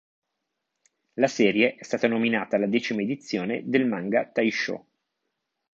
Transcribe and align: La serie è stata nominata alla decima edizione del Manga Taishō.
La 1.13 1.27
serie 1.27 1.75
è 1.75 1.83
stata 1.83 2.07
nominata 2.07 2.55
alla 2.55 2.65
decima 2.65 3.03
edizione 3.03 3.61
del 3.67 3.85
Manga 3.85 4.31
Taishō. 4.33 4.83